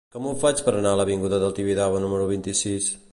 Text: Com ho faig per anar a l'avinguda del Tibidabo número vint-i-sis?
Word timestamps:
Com 0.13 0.23
ho 0.27 0.31
faig 0.43 0.63
per 0.69 0.73
anar 0.77 0.93
a 0.95 0.99
l'avinguda 1.01 1.39
del 1.45 1.55
Tibidabo 1.59 2.03
número 2.07 2.27
vint-i-sis? 2.35 2.93